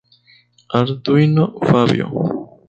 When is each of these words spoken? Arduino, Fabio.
Arduino, 0.79 1.45
Fabio. 1.67 2.07